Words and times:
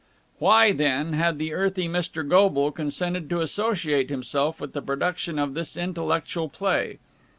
Why, 0.39 0.71
then, 0.71 1.13
had 1.13 1.37
the 1.37 1.53
earthy 1.53 1.87
Mr. 1.87 2.27
Goble 2.27 2.71
consented 2.71 3.29
to 3.29 3.41
associate 3.41 4.09
himself 4.09 4.59
with 4.59 4.73
the 4.73 4.81
production 4.81 5.37
of 5.37 5.53
this 5.53 5.77
intellectual 5.77 6.49
play? 6.49 6.97